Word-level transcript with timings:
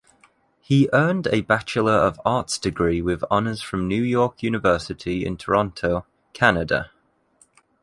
He 0.61 0.89
earned 0.93 1.27
a 1.27 1.41
Bachelor 1.41 1.91
of 1.93 2.19
Arts 2.25 2.57
degree 2.57 3.03
with 3.03 3.23
honors 3.29 3.61
from 3.61 3.91
York 3.91 4.41
University 4.41 5.23
in 5.23 5.37
Toronto, 5.37 6.07
Canada. 6.33 6.89